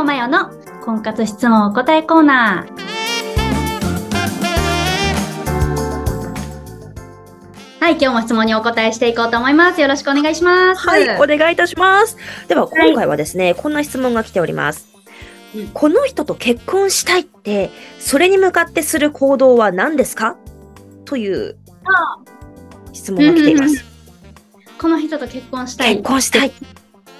[0.00, 0.50] 尾真代の
[0.84, 2.84] 婚活質問お答えコーナー。
[7.80, 9.80] はい、今日も質問にお答えしていこうと思います。
[9.80, 10.88] よろしくお願いします。
[10.88, 12.16] はい、お願いいたします。
[12.48, 14.88] では、今回はですね、こんな質問が来ております。
[15.54, 17.70] うんこの人と結婚したいって、
[18.00, 20.36] それに向かってする行動は何ですか？
[21.04, 21.56] という
[22.92, 23.84] 質問が来ています。
[24.78, 26.52] この人と結婚したい結、婚したい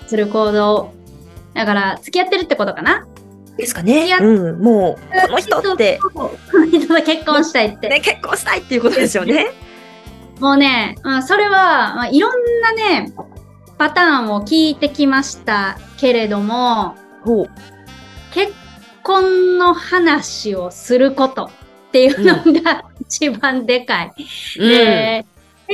[0.08, 0.92] する行動。
[1.54, 3.06] だから、付き合ってるってことかな？
[3.56, 4.08] ですかね。
[4.20, 6.00] うん、もう、この人って、
[7.06, 7.88] 結婚したいって。
[7.88, 9.46] ね、結婚したいっていうことですよね。
[10.40, 13.12] もうね、うん、それは、まあ、いろんなね、
[13.78, 16.96] パターンを聞いてきましたけれども。
[18.32, 18.52] 結
[19.04, 21.50] 婚の話をすることっ
[21.92, 24.12] ていうのが一番でかい。
[24.58, 25.24] で、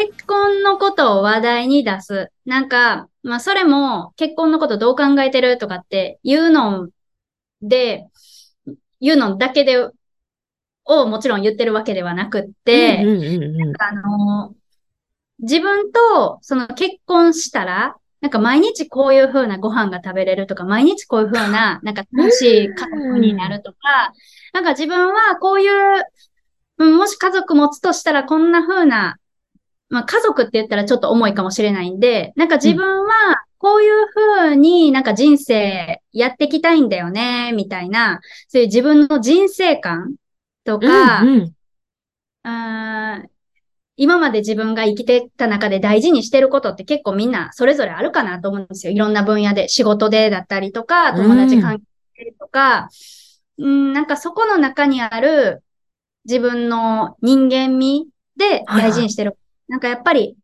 [0.00, 2.32] 結婚のことを話題に出す。
[2.46, 6.88] なんか、まあそれも結婚のことどう考えてるとかって言うの
[7.60, 8.06] で、
[8.98, 9.76] 言うのだけで、
[10.86, 12.98] をもちろん言ってるわけではなくって、
[13.78, 14.54] あの、
[15.40, 24.14] 自分と、その結婚したら、なんか毎日こういう風なご飯が食べれるとか、毎日こういう風な、なんか楽しい家族になるとか、
[24.54, 26.04] なんか自分はこういう、
[26.78, 29.18] うんもし家族持つとしたらこんな風な、
[29.90, 33.10] まあ家族って言ったらちょっと重いかもしれないんで、なんか自分は
[33.58, 40.14] こういう風になんか人生やっていきたいんだよね、みたいな、そういう自分の人生観
[40.64, 43.30] とか、うんうん
[44.02, 48.94] 今まで自分が生きてきた中で大事にしてることって結構みんなそれぞれあるかなと思うんですよ。
[48.94, 51.82] いろんな分野で、仕事でだったりとか、友達関
[52.14, 52.88] 係とか、
[53.58, 55.62] うん、なんかそこの中にある
[56.24, 59.36] 自分の人間味で大事にしてる。
[59.70, 60.36] なんかやっぱり、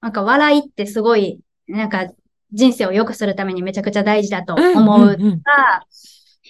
[0.00, 2.06] なんか笑いってすごい、なんか
[2.52, 5.20] 人生を良くするためにめちゃくちゃ大事だと思ううんうん。
[5.20, 5.84] うんが、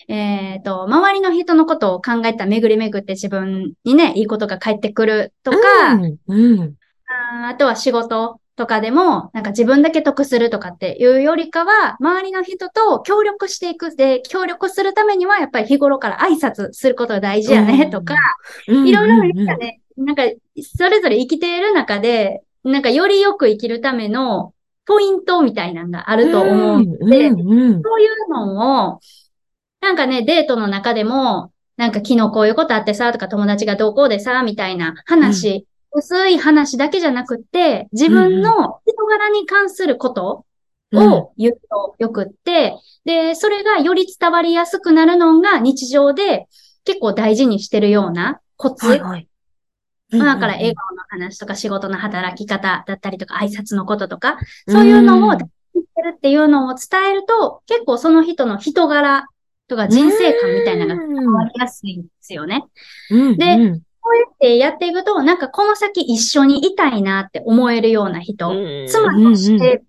[0.08, 5.58] えっ、と、周りの人のことを考えた巡り巡って自分にね、いいことが返ってくるとか、
[5.94, 6.74] うんうん。
[7.40, 13.96] あーあとは仕事とかでも、なんか自分だけ得するとかっていうよりかは、周りの人と協力していく。
[13.96, 18.14] で、協力するためには、やっぱり日頃から挨拶することが大事やね、とか、
[18.66, 19.22] うんいろいろ
[19.56, 20.22] ね、なんか、
[20.76, 24.54] それぞれ生きている中で、なんかよりよく生きるための
[24.86, 29.00] ポイントみたいなのがあると思うんで、うんうんうんそういうのを、
[29.80, 40.44] なんかね、デートの中でも、なんか昨日こういうことあってさ、とか友達がどうこうでさ、みたいな話、薄い話だけじゃなくって、自分の人柄に関すること
[40.92, 46.46] を言うとよくって、で、それがより伝わりやすくなるのが日常で
[46.84, 48.86] 結構大事にしてるようなコツ。
[48.86, 49.28] はいはい。
[50.10, 59.26] まあだから笑顔の話とか仕事の働き方だったりとか挨拶のこととか、そういうのをうん大事にしてるっていうのを伝えると、結構その人の人柄
[59.68, 62.64] とか人生観みたいなのが伝わりやすいんですよね。
[63.10, 69.82] うんでうんこうやってやっていくと、なんかこの先一緒にいたいなって思えるような人、うん妻として、みたい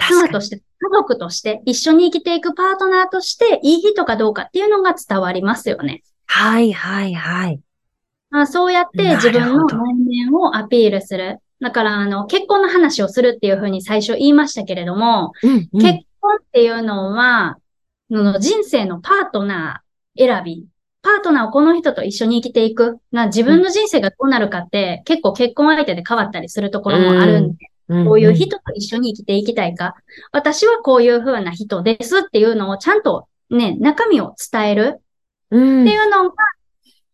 [0.00, 6.02] な妻として、家族として、一緒に生きていくパートナーとして、いい人かどうかっていうのが伝わりますよね。
[6.26, 7.60] はいはいはい。
[8.30, 11.38] まあ、そうやって自分の内面をアピールする。
[11.60, 15.80] だから、あの、結婚の話をするっていうふうに最初言いましたけれども、うんうん。
[15.80, 17.58] 結婚っていうのは、
[18.10, 20.66] その人生のパートナー選び、
[21.02, 22.98] パートナーをこの人と一緒に生きていく。
[23.12, 27.70] な自分の人生がどうなるかって、結構結婚相手で変わったりするところもあるんで、うん
[28.04, 29.96] こういう人と一緒に生きていきたいか、
[30.30, 35.00] 私はこういう風な人ですっていうのをちゃんとね、中身を伝える。
[35.50, 35.82] うん。
[35.82, 36.34] っていうのが、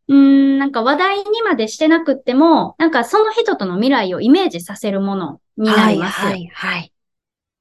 [0.08, 6.20] うーん、なんか話題にまでしてなくっても、なんかその人との未来をイメージさせるものになります。
[6.20, 6.92] はいはいはい。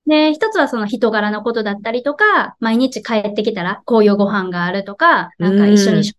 [0.08, 6.12] で、一つはその人柄のことだったりとか、毎日帰ってきたらこういうご飯があるとか、なんか一緒に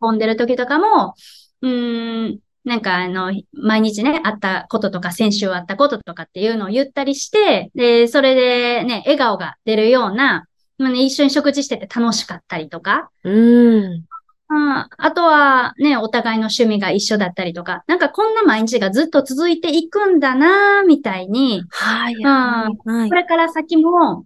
[0.00, 1.14] 運んでる時とかも、
[1.60, 10.46] うーん、なんかあの、毎日ね、あったこととか、先週あったこととかっていうのを言ったりして、で、それでね、笑顔が出るような、
[10.78, 14.04] まあね、一緒に食事してて楽しかったりとか、うん。
[14.50, 22.88] ああとはね、お互いの趣味が一緒だったりとか、なんかこんな毎日がずっと続いていくんだな、みたいに、はいうんはい。
[22.88, 23.14] はいこ。
[23.14, 24.24] れから先も、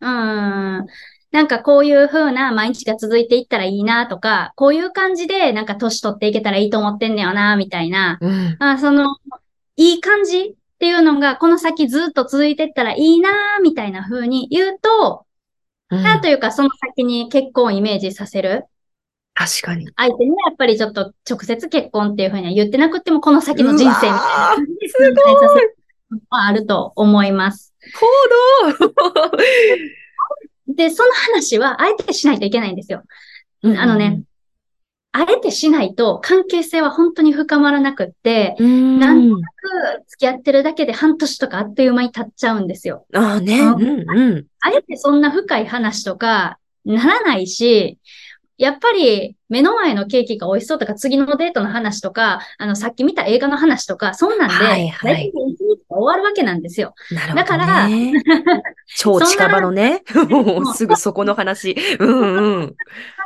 [0.00, 0.86] うーん、
[1.30, 8.56] なんかこういう風な毎日が続いていったらいいなとか、こういう感じでなんか年取っていけたらいいと思ってんねよな、みたいな、うん。
[8.58, 9.16] あその、
[9.76, 15.24] いい感じっていうのがこの先ずっと続いていったらいいな、みたいな風に言うと、
[15.90, 18.66] うんというかその先に結婚をイメージさせる。
[19.40, 19.88] 確かに。
[19.96, 24.18] 相手にはやっぱりちょっと直接結婚っていう風には言ってなくても、この先の人生みたいな
[24.54, 27.72] 感じですごいあると思います。
[28.68, 29.38] 行動
[30.76, 33.02] で、その話はあえてしないといけないんですよ。
[33.62, 34.24] あのね、
[35.12, 39.00] あえてしないと関係性は本当に深まらなくって、うん。
[39.00, 43.06] なんとなく付き合ってるだけで半年とかあっという間に経っちゃうんですよ。
[43.14, 43.62] ああね。
[43.62, 44.46] あうんうん。
[44.60, 47.98] あえてそんな深い話とかならないし、
[48.60, 55.32] やっぱり目の前のケーキが美味しそうとか、次のデートの話とか、あの、さっき見た映画の話とか、そんなんで、はいはい大体
[55.88, 56.94] 終わるわけなんですよ。
[57.10, 57.42] なるほど、ね。
[57.42, 57.88] だから
[58.98, 60.02] 超近場のね。
[60.76, 61.74] すぐそこの話。
[61.98, 62.60] うんうん。
[62.60, 62.74] ばっ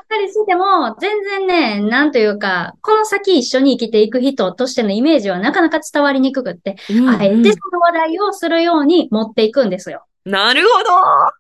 [0.09, 10.05] かりしても、全然ね、なんというか、この先一緒に生きていく人としてのイメージはなかなか伝わりにくくって、うんあえてその話題をするように持っていくんですよ。
[10.25, 10.91] なるほど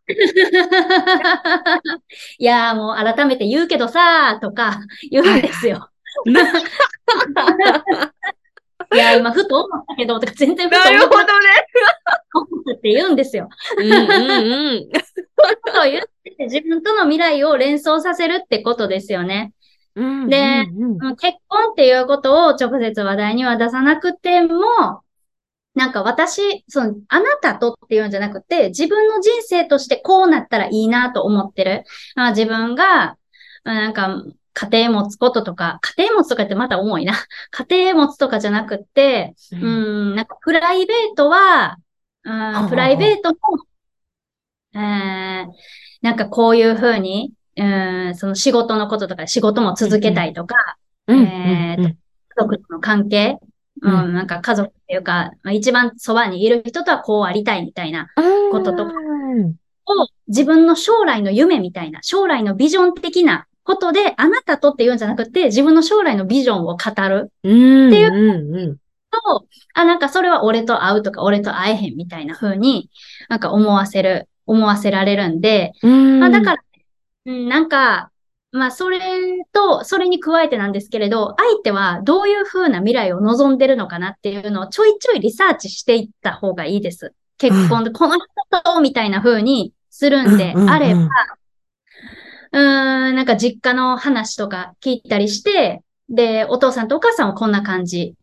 [2.38, 5.88] いやーもう改めて言うけどさーとか言うんですよ。
[8.92, 11.24] いやー今ふと思ったけどとか全然ふとなるほどね。
[12.34, 13.48] 思ったって言うんですよ。
[13.78, 14.04] うんうんう
[14.80, 14.88] ん。
[15.74, 19.52] そう言ってて自分との未来を連想させるってことですよね。
[19.96, 25.03] うんでうんうんうん結婚っていうことを直接話題には出さなくても、
[25.74, 31.84] なんか私、その、あなたとっていうんじゃなくて、自分の人生としてこうなったらいいなと思ってる。
[32.14, 33.16] まあ、自分が、
[33.64, 34.22] うんなんか、
[34.52, 37.14] 家庭持つこととか、家庭持つとかってまた重いな。
[37.50, 41.76] 家庭持つとかじゃなくって、ううんん、なんかプライベートは、
[42.24, 43.36] うはん、プライベートも、
[44.74, 45.46] えー、
[46.02, 47.64] なんかこういうふうに、う
[48.10, 50.56] ん、その仕事のこととか、仕事も続けたいとか、
[51.06, 51.24] うん。
[51.24, 51.98] えーうん。
[52.36, 53.38] 家族との関係、
[53.82, 59.54] う、うんなんか家族っていうか、まあ一番そばにいる人とはこうありたいみたいな、うんこととかうん
[59.86, 67.32] を自分の将来の夢みたいな、将来のビジョン的なことで、あなたとっていうんじゃなくて、自分の将来のビジョンを語る。
[67.42, 68.76] うんっていううんうん。
[69.10, 72.90] と、あ、なんかそれは俺と会うとか、俺と会えへんみたいな風に、
[73.28, 76.20] なんか思わせる、思わせられるんで、うん。
[76.20, 76.62] まあだから、
[77.26, 78.10] うん、なんか、
[78.54, 79.00] まあそれ
[79.52, 87.14] と、それに加えてなんですけれど、相手はどういう風な未来を望んでるのかなっていうのをちょいちょいリサーチしていった方がいいです。
[87.36, 91.08] 結婚で、この人と、みたいな風にするんであれば、
[92.52, 98.14] うーん、なんか実家の話とか聞いたりして、で、お父さんとお母さんはこんな感じ。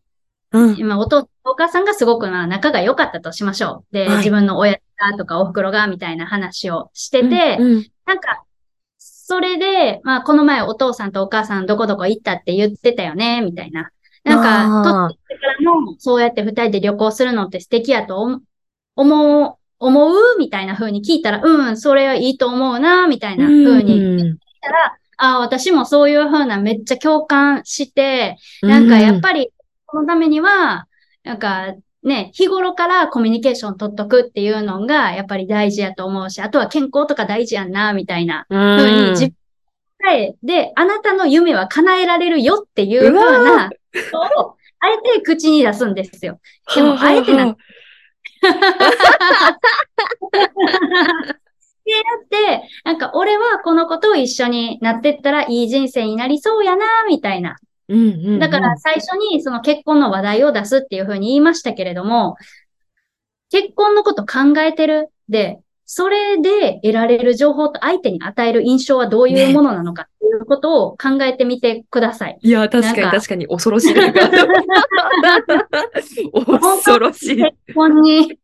[0.52, 3.94] うん今、お父、お母さんがすごくまあ仲が良かったとしましょう。
[3.94, 8.44] で、はい自分の親がとかお袋がみたいな話をしてて、うんうんなんか、
[9.32, 13.88] それで、まあ、この前お父さんとお母さんどこどこ行ったって言ってたよね、みたいな。
[14.24, 18.36] なんか、取ってからも、そうやって二人で旅行するのって素敵やと思
[19.46, 29.50] う、思う、みたいな風に聞いたら、うん、それはいいと思うな、みたいな風に言うんったら、ああ、私もそういう風なめっちゃ共感して、なんかやっぱり、
[29.90, 30.88] そのためには、
[31.24, 39.34] なんかね、日頃からコミュニケーション取っとくっていうのがやっぱり大事やと思うし、あとは健康とか大事やんな、みたいなうん自分
[40.42, 43.76] で、あなたの夢は叶えられるよっていう風なこ
[44.10, 46.40] とを、あえて口に出すんですよ。
[46.74, 47.62] でも、あえてな って
[52.30, 57.56] で、なんか、俺はこの子と一緒になってったらいい人生になりそうやな、みたいな。
[57.88, 62.36] うんうんうんだから最初にその結婚の話題を出すっていうふうに言いましたけれども、
[63.50, 72.38] 結婚のこと考えてるで、それで得られる情報と相手に与える印象はどういうものなのかっていうことを考えてみてください。
[72.40, 73.94] いや、確かに確かに恐ろしい。
[76.32, 77.36] 恐ろしい。
[77.36, 78.38] 結婚に、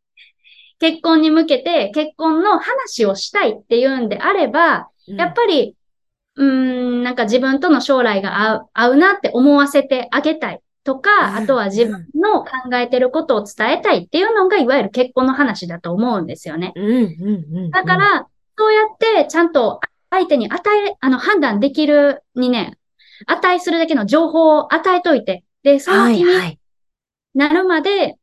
[0.79, 5.75] 結婚に向けて結婚の話をしたいっていうんであれば、やっぱり、
[6.37, 6.78] うーん、
[7.09, 16.75] なんか自分との将来が合う、合うなって思わせてあげたいとか、うんあとは自分の考えてることを伝えたいっていうのが、いわゆる結婚の話だと思うんですよね。
[16.77, 17.71] うんうんうん。
[17.71, 18.27] だか、ら、
[18.59, 22.77] そうやってちゃんと相手に与え、あの、判断できるにね、
[23.27, 26.59] 値するだけの情報を与えといて、で、その気に。
[27.33, 28.17] なるまで、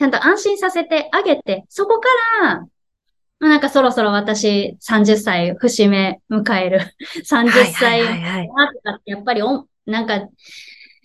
[0.00, 2.08] ちゃんと安心させてあげて、そこか
[2.42, 2.66] ら、
[3.40, 6.80] まあなんかそろそろ私30歳節目迎える。
[7.24, 8.00] 30歳
[9.04, 10.28] やっぱりお、なんか、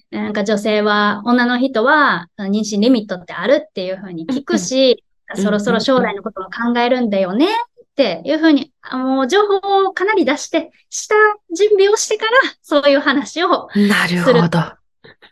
[0.09, 11.15] なんか女性は、女の人は妊娠リミットってあるっていうふうに聞くし、うんそろそろ将来のことも考えるんだよねっていうふうに、あもう情報をかなり出して、した
[11.55, 14.59] 準備をしてから、そういう話を、なるほど。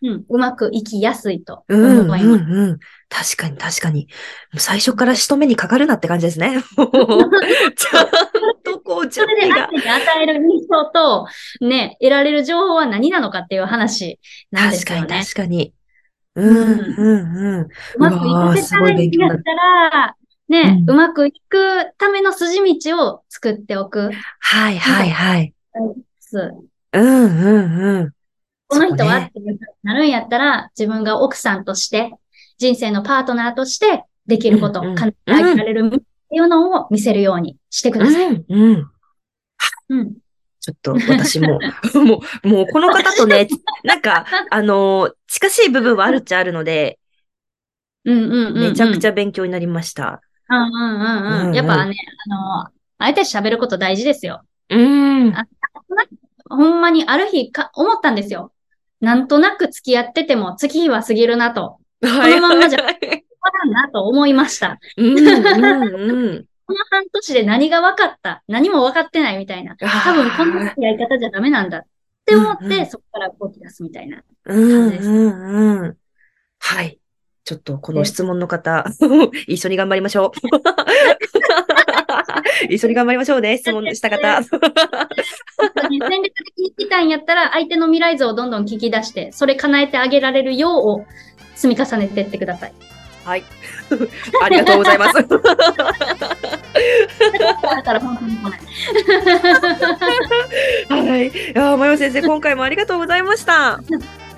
[0.03, 2.43] うん、うまくいきやすいとうんうん思います。
[2.43, 2.79] うん。
[3.09, 4.07] 確かに確かに。
[4.57, 6.63] 最初から仕留めにかかるなって感じですね。
[6.73, 8.07] ちゃん
[8.63, 9.67] とこう準それで備が相。
[9.69, 11.27] 手に与える印象と、
[11.61, 14.19] ね、得られる情報は何なのかっていう話
[14.51, 15.23] なんです確かによね。
[15.23, 15.73] 確かに。
[16.35, 17.61] うんうんうん。
[17.61, 20.15] うまくいかせたらいいんだったら、
[20.49, 24.11] ね、ううんまくいくための筋道を作っておく。
[24.39, 25.53] はいはいはい。
[26.19, 26.37] す
[26.93, 28.11] うんうんうん。
[28.71, 29.33] この人はって
[29.83, 32.13] なるんやったら、自分が奥さんとして、
[32.57, 38.27] 人生のパートナーとして、できること、うんうん叶えられるっていうのを見せるようにしてください。
[38.27, 38.91] うんうん。
[39.89, 40.13] うん。
[40.61, 41.59] ちょっと私も、
[42.05, 43.47] もう、もうこの方とね、
[43.83, 46.99] なんか、あのー近しい部分はあるっちゃあるので、
[48.05, 48.61] うんうんうん、うん。
[48.61, 50.21] めちゃくちゃ勉強になりました。
[50.49, 51.41] うんうんうんうん。
[51.41, 51.95] うんうんやっぱね、
[52.27, 54.43] あの、相手と喋ること大事ですよ。
[54.69, 55.35] うん。
[55.35, 55.45] あ
[56.49, 58.51] ほんまにある日か、思ったんですよ。
[59.01, 64.79] なんとなく付き合ってても月日は過ぎるなと、はいのまんまじゃはいはいわかんなと思いました。
[64.97, 65.29] うんうんう
[66.37, 66.45] ん。
[66.67, 68.43] この半年で何が分かった？
[68.47, 69.75] 何も分かってないみたいな。
[69.77, 71.81] 多分このやり方じゃダメなんだっ
[72.25, 74.21] て思って、うんうんそこから動き出すみたいな。
[74.45, 74.91] うんう
[75.29, 75.97] んうん。
[76.59, 76.99] はい。
[77.43, 78.85] ちょっとこの質問の方、
[79.47, 80.31] 一緒に頑張りましょう。
[82.71, 84.43] 一緒に頑張りましょうね、質問した方。
[84.43, 84.61] 戦
[86.21, 86.30] 略
[86.85, 91.05] きたいんやったら、相手の未来像をどんどん聞き出して、それ叶えてあげられるようを
[91.55, 92.73] 積み重ねてってください。
[93.23, 93.43] はい。
[94.41, 95.17] ありがとうございます。
[100.89, 101.27] はい。
[101.27, 103.79] いやー、まよ先生、今回もありがとうございました。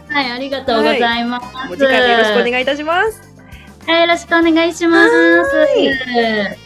[0.09, 1.47] はい、ありがとうございます。
[1.71, 3.33] お時間よろしくお願いいたします。
[3.87, 6.62] はいよろしくお願いします。